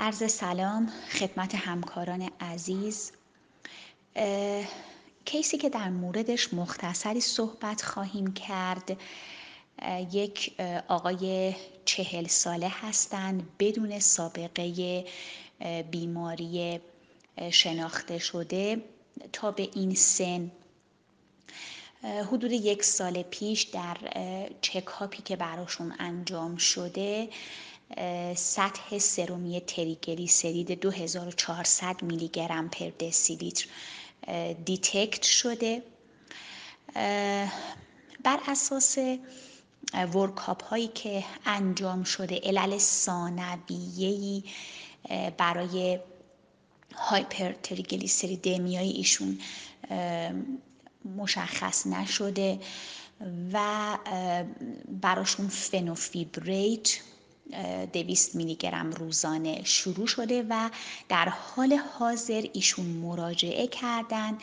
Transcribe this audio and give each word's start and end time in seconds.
عرض 0.00 0.32
سلام 0.32 0.92
خدمت 1.10 1.54
همکاران 1.54 2.30
عزیز. 2.40 3.12
کیسی 5.24 5.58
که 5.58 5.68
در 5.68 5.88
موردش 5.88 6.54
مختصری 6.54 7.20
صحبت 7.20 7.82
خواهیم 7.82 8.32
کرد 8.32 8.96
یک 10.12 10.54
آقای 10.88 11.54
چهل 11.84 12.26
ساله 12.26 12.68
هستند 12.68 13.48
بدون 13.58 13.98
سابقه 13.98 15.04
بیماری 15.90 16.80
شناخته 17.50 18.18
شده. 18.18 18.82
تا 19.32 19.50
به 19.50 19.68
این 19.74 19.94
سن 19.94 20.50
حدود 22.02 22.52
یک 22.52 22.84
سال 22.84 23.22
پیش 23.22 23.62
در 23.62 23.96
چکاپی 24.60 25.22
که 25.22 25.36
براشون 25.36 25.94
انجام 25.98 26.56
شده 26.56 27.28
سطح 28.36 28.98
سرومی 28.98 29.60
تریگلیسرید 29.60 30.80
2400 30.80 32.02
میلی 32.02 32.28
گرم 32.28 32.68
per 32.68 32.90
دسی‌لیتر 33.00 33.66
detect 34.64 35.22
شده. 35.22 35.82
بر 38.24 38.40
اساس 38.46 38.98
workup 40.14 40.64
هایی 40.64 40.88
که 40.88 41.24
انجام 41.46 42.04
شده 42.04 42.40
علل 42.44 42.78
ثانویه‌ای 42.78 44.44
برای 45.36 45.98
hypertriglyceridemia 46.94 47.52
ی 47.52 48.88
ایشون 48.90 49.38
مشخص 51.16 51.86
نشده 51.86 52.60
و 53.52 53.98
براشون 55.00 55.48
فنوفیبریت 55.48 56.98
دویست 57.92 58.34
میلی 58.34 58.54
گرم 58.54 58.90
روزانه 58.90 59.64
شروع 59.64 60.06
شده 60.06 60.46
و 60.48 60.70
در 61.08 61.28
حال 61.28 61.72
حاضر 61.72 62.46
ایشون 62.52 62.86
مراجعه 62.86 63.66
کردن 63.66 64.38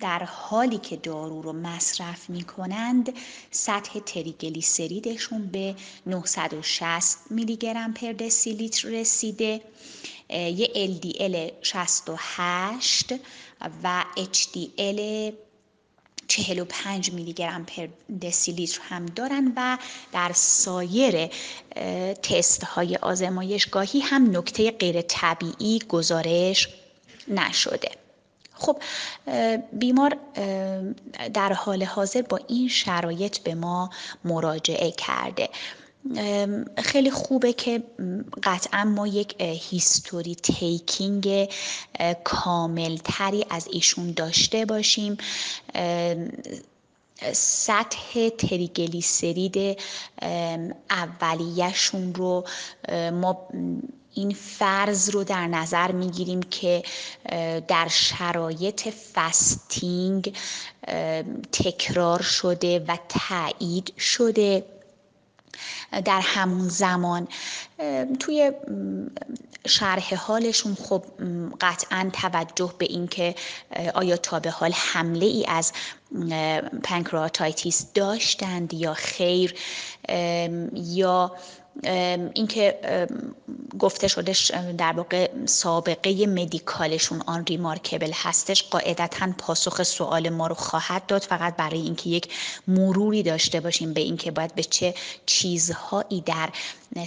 در 0.00 0.24
حالی 0.24 0.78
که 0.78 0.96
دارو 0.96 1.42
رو 1.42 1.52
مصرف 1.52 2.30
می 2.30 2.42
کنند 2.42 3.12
سطح 3.50 4.00
تریگلیسریدشون 4.00 5.46
به 5.46 5.74
960 6.06 7.18
میلی 7.30 7.56
گرم 7.56 7.94
پر 7.94 8.12
دسیلیتر 8.12 8.88
رسیده. 8.88 9.60
یه 10.30 10.98
LDL 11.00 11.52
68 11.62 13.14
و 13.82 14.04
HDL 14.16 15.00
45 16.30 17.12
میلی 17.12 17.32
گرم 17.32 17.64
پر 17.64 17.88
دسیلیتر 18.22 18.80
هم 18.82 19.06
دارن 19.06 19.52
و 19.56 19.78
در 20.12 20.30
سایر 20.34 21.30
تست 22.22 22.64
های 22.64 22.96
آزمایشگاهی 22.96 24.00
هم 24.00 24.36
نکته 24.36 24.70
غیر 24.70 25.02
طبیعی 25.02 25.78
گزارش 25.88 26.68
نشده. 27.28 27.90
خب 28.54 28.82
بیمار 29.72 30.16
در 31.34 31.52
حال 31.52 31.82
حاضر 31.82 32.22
با 32.22 32.40
این 32.48 32.68
شرایط 32.68 33.38
به 33.38 33.54
ما 33.54 33.90
مراجعه 34.24 34.90
کرده. 34.90 35.48
خیلی 36.78 37.10
خوبه 37.10 37.52
که 37.52 37.82
قطعا 38.42 38.84
ما 38.84 39.06
یک 39.06 39.34
هیستوری 39.40 40.34
تیکینگ 40.34 41.48
کامل 42.24 42.96
تری 43.04 43.46
از 43.50 43.68
ایشون 43.72 44.12
داشته 44.12 44.64
باشیم. 44.64 45.18
سطح 47.32 48.28
تریگلیسرید 48.28 49.78
اولیهشون 50.90 52.14
رو 52.14 52.44
ما 53.12 53.48
این 54.14 54.34
فرض 54.34 55.10
رو 55.10 55.24
در 55.24 55.46
نظر 55.46 55.92
می‌گیریم 55.92 56.42
که 56.42 56.82
در 57.68 57.88
شرایط 57.90 58.88
فستینگ 58.88 60.36
تکرار 61.52 62.22
شده 62.22 62.78
و 62.88 62.98
تایید 63.08 63.92
شده. 63.98 64.64
در 66.04 66.20
همون 66.20 66.68
زمان. 66.68 67.28
توی 68.20 68.52
شرح 69.66 70.14
حالشون 70.14 70.74
خب 70.74 71.04
قطعا 71.60 72.10
توجه 72.12 72.74
به 72.78 72.84
اینکه 72.84 73.34
آیا 73.94 74.16
تا 74.16 74.40
به 74.40 74.50
حال 74.50 74.72
حمله 74.72 75.26
ای 75.26 75.44
از 75.48 75.72
pancreatitis 76.82 77.86
داشتند 77.94 78.74
یا 78.74 78.94
خیر 78.94 79.54
یا 80.74 81.32
اینکه 82.34 82.78
گفته 83.78 84.08
شده 84.08 84.32
در 84.72 84.92
واقع 84.92 85.30
سابقه 85.46 86.26
medical 86.26 87.22
شون 87.26 87.44
unremarkable 87.46 88.10
هستش 88.14 88.62
قاعدتا 88.62 89.32
پاسخ 89.38 89.82
سوال 89.82 90.28
ما 90.28 90.46
رو 90.46 90.54
خواهد 90.54 91.06
داد 91.06 91.22
فقط 91.22 91.56
برای 91.56 91.80
اینکه 91.80 92.10
یک 92.10 92.28
مروری 92.68 93.22
داشته 93.22 93.60
باشیم 93.60 93.92
به 93.92 94.00
اینکه 94.00 94.30
باید 94.30 94.54
به 94.54 94.62
چه 94.62 94.94
چیزهایی 95.26 96.20
در 96.20 96.48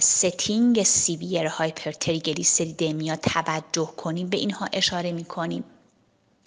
setting 0.00 0.82
severe 0.82 1.46
hypertriglyceridemia 1.46 3.16
توجه 3.16 3.92
کنیم. 3.96 4.28
به 4.28 4.36
اینها 4.36 4.68
اشاره 4.72 5.12
می‌کنیم. 5.12 5.64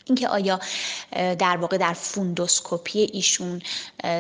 اینکه 0.08 0.28
آیا 0.28 0.60
در 1.12 1.58
واقع 1.58 1.78
در 1.78 1.94
fundoscopy 1.94 3.10
ایشون 3.14 3.62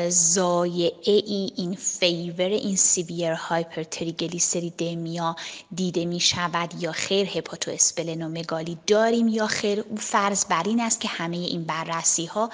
ضایعه 0.09 1.21
ای 1.25 1.51
in 1.55 1.60
favor 1.60 1.71
این 1.71 1.75
severe 1.75 2.45
hypertriglyceridemia 2.45 5.35
دیده 5.75 6.05
می 6.05 6.19
شود 6.19 6.83
یا 6.83 6.91
خیر؟ 6.91 7.37
hepatosplenomegaly 7.37 8.77
داریم 8.87 9.27
یا 9.27 9.47
خیر؟ 9.47 9.83
فرض 9.97 10.45
بر 10.45 10.63
این 10.65 10.79
است 10.79 11.01
که 11.01 11.07
همه 11.07 11.37
این 11.37 11.63
بررسی 11.63 12.25
ها 12.25 12.49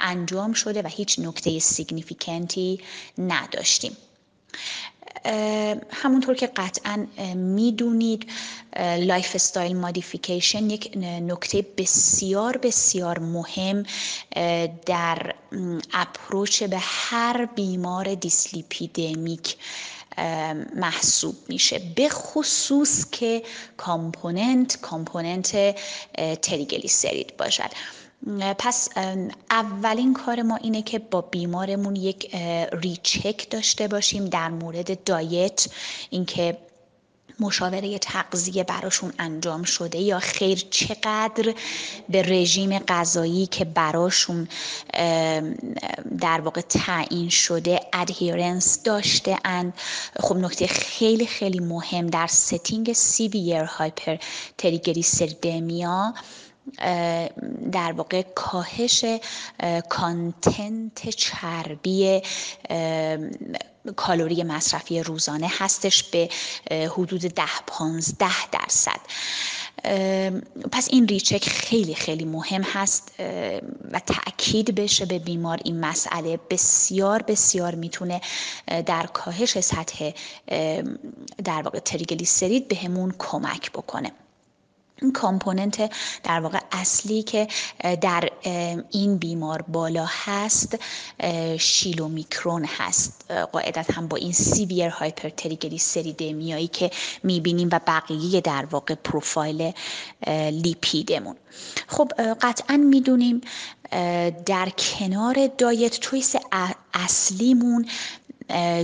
انجام 0.00 0.52
شده 0.52 0.82
و 0.82 0.86
هیچ 0.86 1.18
نکته 1.18 1.58
significant 1.58 2.70
ی 2.70 2.80
نداشتیم. 3.18 3.96
همونطور 5.90 6.34
که 6.34 6.46
قطعا 6.46 7.06
می‌دونید 7.34 8.30
lifestyle 8.98 9.76
modification 9.76 10.70
یک 10.70 10.96
نکته 11.02 11.66
بسیار 11.76 12.56
بسیار 12.56 13.18
مهم 13.18 13.82
در 14.86 15.34
approach 15.92 16.62
به 16.62 16.78
هر 16.80 17.44
بیمار 17.44 18.14
dyslipidemic 18.14 19.56
محسوب 20.76 21.36
میشه. 21.48 21.78
به 21.96 22.08
خصوص 22.08 23.10
که 23.10 23.42
component 23.76 24.80
component 24.80 25.76
تریگلیسرید 26.42 27.36
باشد. 27.36 27.70
پس 28.58 28.88
اولین 29.50 30.14
کار 30.14 30.42
ما 30.42 30.56
اینه 30.56 30.82
که 30.82 30.98
با 30.98 31.20
بیمارمون 31.20 31.96
یک 31.96 32.34
recheck 32.72 33.50
داشته 33.50 33.88
باشیم 33.88 34.24
در 34.24 34.48
مورد 34.48 35.04
diet 35.04 35.66
اینکه 36.10 36.58
مشاوره 37.40 37.98
تغذیه 37.98 38.64
براشون 38.64 39.12
انجام 39.18 39.62
شده 39.62 39.98
یا 39.98 40.18
خیر 40.18 40.66
چقدر 40.70 41.54
به 42.08 42.22
رژیم 42.22 42.78
غذایی 42.78 43.46
که 43.46 43.64
براشون 43.64 44.48
در 46.20 46.40
واقع 46.40 46.60
تعیین 46.60 47.28
شده 47.28 47.80
adherence 47.92 48.82
داشته 48.82 49.38
اند 49.44 49.72
خب 50.20 50.36
نکته 50.36 50.66
خیلی 50.66 51.26
خیلی 51.26 51.60
مهم 51.60 52.06
در 52.06 52.26
setting 52.26 52.92
severe 52.92 53.64
hyper 53.64 54.16
تریگلیسریدمیا 54.58 56.14
در 57.72 57.92
واقع 57.92 58.22
کاهش 58.22 59.04
کانتنت 59.88 61.08
چربی 61.08 62.22
کالری 63.96 64.42
مصرفی 64.42 65.02
روزانه 65.02 65.50
هستش 65.58 66.02
به 66.02 66.28
حدود 66.70 67.20
ده 67.20 67.44
پانزده 67.66 68.50
درصد. 68.52 69.00
پس 70.72 70.88
این 70.90 71.08
ریچک 71.08 71.48
خیلی 71.48 71.94
خیلی 71.94 72.24
مهم 72.24 72.62
هست 72.62 73.12
و 73.92 74.00
تاکید 74.06 74.74
بشه 74.74 75.04
به 75.06 75.18
بیمار 75.18 75.60
این 75.64 75.80
مسئله. 75.80 76.38
بسیار 76.50 77.22
بسیار 77.22 77.74
می‌تونه 77.74 78.20
در 78.86 79.06
کاهش 79.06 79.60
سطح 79.60 80.10
در 81.44 81.62
واقع 81.62 81.78
تریگلیسرید 81.78 82.68
بهمون 82.68 83.14
کمک 83.18 83.72
بکنه. 83.72 84.12
این 85.02 85.12
component 85.12 85.92
در 86.22 86.40
واقع 86.40 86.58
اصلی 86.72 87.22
که 87.22 87.48
در 88.00 88.30
این 88.90 89.16
بیمار 89.18 89.62
بالا 89.62 90.06
هست 90.08 90.78
شیلومیکرون 91.58 92.64
هست. 92.64 93.30
قاعدتا 93.52 93.90
هم 93.90 94.08
با 94.08 94.16
این 94.16 94.32
severe 94.32 94.88
hypertriglyceridemia 94.88 96.52
یی 96.52 96.68
که 96.68 96.90
می‌بینیم 97.22 97.68
و 97.72 97.80
بقیه 97.86 98.40
در 98.40 98.64
واقع 98.70 98.94
پروفایل 98.94 99.72
لیپیدمون. 100.50 101.36
خب 101.86 102.12
قطعا 102.40 102.76
می‌دونیم 102.76 103.40
در 104.46 104.68
کنار 104.78 105.46
diet 105.58 106.00
choice 106.00 106.34
اصلیمون 106.94 107.86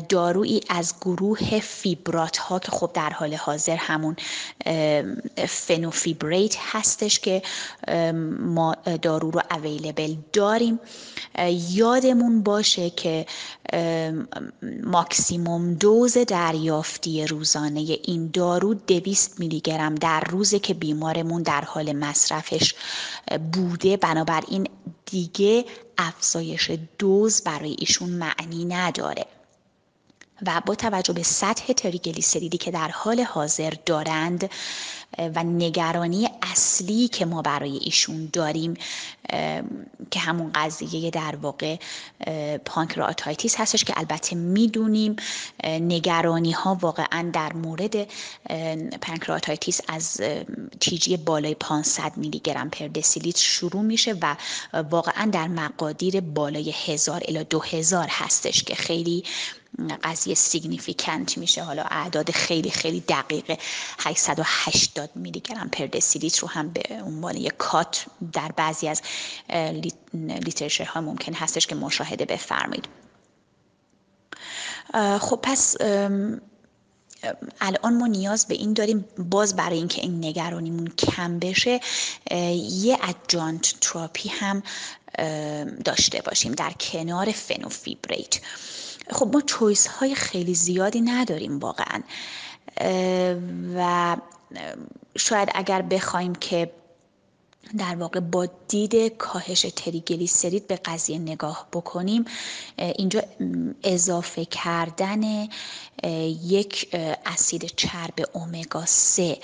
دارویی 0.09 0.61
از 0.69 0.95
گروه 1.01 1.61
فیبرات 1.61 2.37
ها 2.37 2.59
که 2.59 2.71
خب 2.71 2.91
در 2.95 3.11
حال 3.11 3.35
حاضر 3.35 3.77
همون 3.77 4.17
فنوفیبریت 5.49 6.57
هستش 6.59 7.19
که 7.19 7.43
ما 8.41 8.75
دارو 9.03 9.31
رو 9.31 9.43
اویلیبل 9.51 10.15
داریم. 10.33 10.81
یادمون 11.71 12.43
باشه 12.43 12.91
که 12.91 13.27
ماکسیموم 14.85 15.75
دوز 15.75 16.19
دریافتی 16.19 17.27
روزانه 17.27 17.81
این 17.81 18.31
دارو 18.33 18.75
دویست 18.75 19.41
میلی 19.41 19.61
گرم 19.61 19.95
در 19.95 20.21
روزه 20.21 20.59
که 20.59 20.75
بیمارمون 20.75 21.43
در 21.43 21.61
حال 21.61 21.93
مصرفش 21.93 22.75
بوده. 23.53 23.97
بنابراین 23.97 24.69
دیگه 25.07 25.65
افزایش 25.99 26.71
دوز 26.99 27.43
برای 27.43 27.77
ایشون 27.79 28.11
معنی 28.11 28.65
نداره. 28.65 29.27
و 30.47 30.63
با 30.67 30.75
توجه 30.75 31.13
به 31.13 31.23
سطح 31.23 31.73
تریگلیسیریدی 31.73 32.59
که 32.59 32.71
در 32.71 32.89
حال 32.89 33.21
حاضر 33.21 33.73
دارند 33.87 34.51
و 35.19 35.45
نگرانی 35.45 36.29
اصلی 36.43 37.09
که 37.09 37.25
ما 37.25 37.43
برای 37.43 37.77
ایشون 37.77 38.31
داریم 38.33 38.75
که 40.11 40.21
همون 40.21 40.51
قضیه 40.55 41.11
در 41.11 41.37
واقع 41.37 41.77
pancreatitis 42.65 43.61
هستش 43.61 43.85
که 43.85 43.95
البته 43.97 44.37
می‌دونیم 44.37 45.17
نگرانی 45.65 46.53
ها 46.53 46.79
واقعا 46.81 47.31
در 47.33 47.53
مورد 47.53 47.97
pancreatitis 49.01 49.81
از 49.89 50.21
TG 50.81 51.17
بالای 51.17 51.55
500 51.55 52.17
میلی 52.17 52.39
گرم 52.39 52.71
per 52.71 52.89
دسیلیتر 52.89 53.41
شروع 53.41 53.83
میشه 53.83 54.17
و 54.23 54.37
واقعا 54.91 55.31
در 55.31 55.49
مقادیر 55.49 56.21
بالای 56.21 56.75
1000 56.87 57.23
الی 57.29 57.45
2000 57.45 58.09
هستش 58.11 58.63
که 58.63 58.75
خیلی 58.75 59.25
قضیه 60.03 60.35
significant 60.35 61.39
میشه. 61.39 61.63
حالا 61.63 61.83
اعداد 61.83 62.31
خیلی 62.31 62.71
خیلی 62.71 63.01
دقیق 63.01 63.59
880 63.99 65.11
میلی 65.15 65.41
گرم 65.41 65.69
per 65.69 65.87
دسیلیتر 65.87 66.41
رو 66.43 66.49
هم 66.49 66.69
به 66.69 66.83
عنوان 66.91 67.37
یک 67.37 67.55
cut 67.59 68.07
در 68.33 68.53
بعضی 68.53 68.89
از 68.89 69.03
literature 70.15 70.85
ها 70.85 71.01
ممکن 71.01 71.35
هستش 71.35 71.67
که 71.67 71.75
مشاهده 71.75 72.25
بفرمایید. 72.25 72.89
خب 75.21 75.41
پس 75.43 75.77
الان 77.61 77.97
ما 77.97 78.07
نیاز 78.07 78.47
به 78.47 78.55
این 78.55 78.73
داریم 78.73 79.05
باز 79.19 79.57
برای 79.57 79.79
اینکه 79.79 80.03
این 80.03 80.25
نگرانیمون 80.25 80.87
کم 80.87 81.39
بشه 81.39 81.81
یه 82.57 82.99
اجانت 83.03 83.75
تراپی 83.81 84.29
هم 84.29 84.63
داشته 85.85 86.23
باشیم 86.23 86.53
در 86.53 86.73
کنار 86.73 87.33
فنوفیبریت 87.33 88.41
خب 89.11 89.31
ما 89.35 89.41
چویس 89.41 89.87
های 89.87 90.15
خیلی 90.15 90.55
زیادی 90.55 91.01
نداریم 91.01 91.59
واقعا. 91.59 92.03
و 93.77 94.17
شاید 95.17 95.49
اگر 95.55 95.83
بخوایم 95.83 96.35
که 96.35 96.71
در 97.79 97.97
واقع 97.97 98.21
با 98.21 98.47
دید 98.69 99.09
کاهش 99.09 99.67
تریگلیسرید 99.77 100.67
به 100.67 100.77
قضیه 100.77 101.19
نگاه 101.19 101.67
بکنیم 101.73 102.25
اینجا 102.77 103.23
اضافه 103.83 104.45
کردن 104.45 105.49
یک 106.45 106.97
اسید 107.27 107.67
چرب 107.67 108.15
اومگا 108.33 108.85
3 108.87 109.39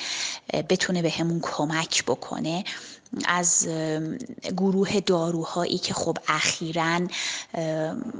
بتونه 0.68 1.02
به 1.02 1.10
همون 1.10 1.40
کمک 1.42 2.04
بکنه. 2.04 2.64
از 3.24 3.68
گروه 4.56 5.00
داروهایی 5.00 5.78
که 5.78 5.94
خب 5.94 6.18
اخیرا 6.28 7.00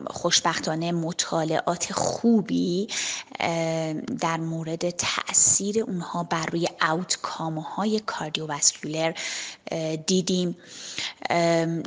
خوشبختانه 0.06 0.92
مطالعات 0.92 1.92
خوبی 1.92 2.88
در 4.20 4.36
مورد 4.36 4.90
تاثیر 4.90 5.82
اونها 5.82 6.22
بر 6.22 6.46
روی 6.46 6.68
اوتکام 6.90 7.58
های 7.58 8.00
کاردیوواسکولر 8.00 9.12
دیدیم. 10.06 10.56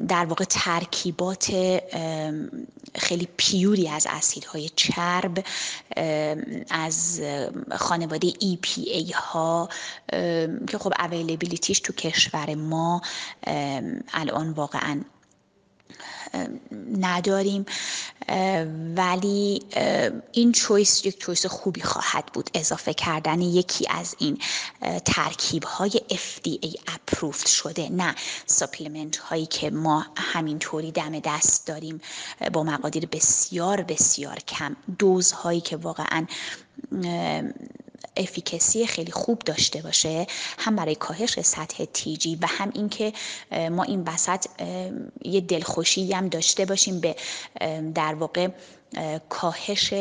در 0.08 0.26
واقع 0.26 0.46
ترکیبات 0.50 1.54
خیلی 2.96 3.28
پیوری 3.38 3.90
از 3.90 4.08
اسیدهای 4.10 4.70
چرب 4.70 5.46
از 6.70 7.22
خانواده 7.72 8.30
EPA 8.32 9.14
ها 9.16 9.70
که 10.68 10.78
خب 10.78 10.94
اویلیبیلیتیش 11.00 11.80
تو 11.80 11.94
کشور 11.94 12.56
ما 12.56 13.02
الان 14.14 14.50
واقعا 14.52 15.02
نداریم. 16.98 17.66
ولی 18.96 19.62
این 20.32 20.52
چویس 20.52 21.06
یک 21.06 21.20
چویس 21.20 21.46
خوبی 21.46 21.82
خواهد 21.82 22.26
بود 22.26 22.50
اضافه 22.54 22.94
کردن 22.94 23.42
یکی 23.42 23.88
از 23.90 24.16
این 24.20 24.38
ترکیب 25.06 25.64
های 25.64 26.02
FDA 26.10 26.80
اپروفت 26.88 27.48
شده 27.48 27.90
نه 27.90 28.16
supplement 28.46 29.18
هایی 29.18 29.46
که 29.46 29.70
ما 29.70 30.06
همینطوری 30.18 30.92
دم 30.92 31.20
دست 31.20 31.68
داریم 31.68 32.02
با 32.54 32.64
مقادیر 32.64 33.06
بسیار 33.06 33.82
بسیار 33.82 34.36
کم. 34.36 34.76
دوز 35.00 35.32
هایی 35.32 35.62
که 35.62 35.78
واقعا 35.78 36.26
efficacy 38.18 38.88
خیلی 38.88 39.12
خوب 39.12 39.40
داشته 39.40 39.82
باشه 39.82 40.28
هم 40.58 40.76
برای 40.76 40.96
کاهش 40.96 41.42
سطح 41.42 41.86
TG 41.86 42.36
و 42.36 42.48
هم 42.48 42.72
اینکه 42.74 43.14
ما 43.72 43.84
این 43.84 44.04
وسط 44.08 44.46
یه 45.26 45.42
دلخوشی 45.42 46.14
هم 46.14 46.30
داشته 46.30 46.66
باشیم 46.66 47.00
به 47.00 47.16
در 47.96 48.14
واقع 48.14 48.48
کاهش 49.30 49.94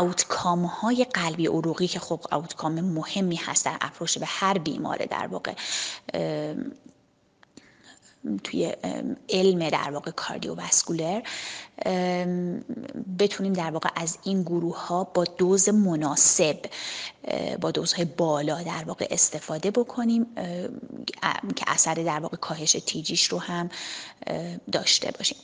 outcome 0.00 0.64
های 0.64 1.04
قلبی 1.04 1.46
عروقی 1.46 1.86
که 1.86 1.98
خب 1.98 2.20
outcome 2.32 2.80
مهمی 2.80 3.36
هست 3.36 3.64
در 3.64 3.76
approach 3.80 4.18
به 4.18 4.26
هر 4.26 4.58
بیماره 4.58 5.06
در 5.06 5.26
واقع. 5.26 5.52
توی 8.44 8.72
علم 9.28 9.68
در 9.68 9.90
واقع 9.90 10.10
cardiovascular 10.10 11.22
بتونیم 13.18 13.52
در 13.52 13.70
واقع 13.70 13.88
از 13.96 14.18
این 14.24 14.42
گروه 14.42 14.86
ها 14.86 15.04
با 15.04 15.24
دوز 15.24 15.68
مناسب 15.68 16.58
با 17.60 17.70
دوزهای 17.70 18.04
بالا 18.04 18.62
در 18.62 18.84
واقع 18.86 19.06
استفاده 19.10 19.70
بکنیم 19.70 20.26
که 21.56 21.64
اثر 21.66 21.94
در 21.94 22.20
واقع 22.20 22.36
کاهش 22.36 22.72
TG 22.72 22.98
ش 22.98 23.24
رو 23.24 23.38
هم 23.38 23.70
داشته 24.72 25.10
باشیم. 25.10 25.38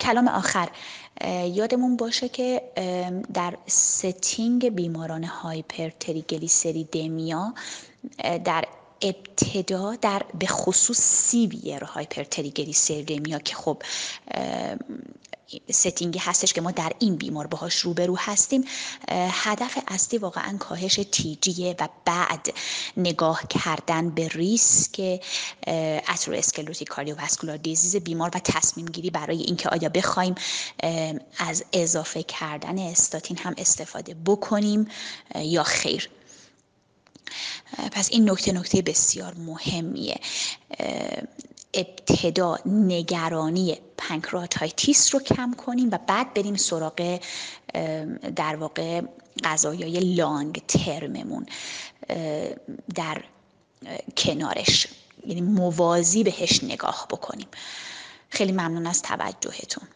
کلام 0.00 0.28
آخر. 0.28 0.68
یادمون 1.52 1.96
باشه 1.96 2.28
که 2.28 2.62
در 3.34 3.54
setting 3.66 4.68
بیماران 4.68 5.24
hypertriglyceridemia 5.24 7.54
در 8.44 8.64
ابتدا 9.02 9.94
در 9.94 10.22
به 10.38 10.46
خصوص 10.46 11.00
severe 11.00 11.84
hypertriglyceridemia 11.84 13.38
که 13.38 13.54
خب 13.56 13.82
setting 15.70 16.12
ی 16.12 16.18
هستش 16.18 16.52
که 16.52 16.60
ما 16.60 16.70
در 16.70 16.92
این 16.98 17.16
بیمار 17.16 17.46
باهاش 17.46 17.76
روبرو 17.78 18.16
هستیم 18.18 18.64
هدف 19.10 19.78
اصلی 19.88 20.18
واقعا 20.18 20.56
کاهش 20.58 21.00
TG 21.12 21.44
یه 21.44 21.76
و 21.80 21.88
بعد 22.04 22.54
نگاه 22.96 23.42
کردن 23.48 24.10
به 24.10 24.28
ریسک 24.28 25.20
atherosclerotic 26.08 26.88
cardiovascular 26.88 27.56
disease 27.56 27.96
بیمار 27.96 28.30
و 28.34 28.38
تصمیم 28.38 28.86
گیری 28.86 29.10
برای 29.10 29.42
اینکه 29.42 29.68
آیا 29.68 29.88
بخوایم 29.88 30.34
از 31.38 31.64
اضافه 31.72 32.22
کردن 32.22 32.78
استاتین 32.78 33.38
هم 33.38 33.54
استفاده 33.58 34.16
بکنیم 34.26 34.88
یا 35.34 35.62
خیر. 35.62 36.10
پس 37.92 38.08
این 38.12 38.30
نکته 38.30 38.52
نکته 38.52 38.82
بسیار 38.82 39.34
مهمیه. 39.34 40.20
ابتدا 41.74 42.58
نگرانی 42.66 43.78
pancreatitis 43.96 45.14
رو 45.14 45.20
کم 45.20 45.54
کنیم 45.54 45.88
و 45.92 45.98
بعد 46.06 46.34
بریم 46.34 46.56
سراغ 46.56 47.20
در 48.36 48.56
واقع 48.56 49.02
قضایای 49.44 50.14
long 50.14 50.62
term 50.68 51.13
مون 51.13 51.46
در 52.94 53.24
کنارش. 54.16 54.86
یعنی 55.26 55.40
موازی 55.40 56.24
بهش 56.24 56.64
نگاه 56.64 57.06
بکنیم. 57.10 57.48
خیلی 58.30 58.52
ممنون 58.52 58.86
از 58.86 59.02
توجهتون. 59.02 59.88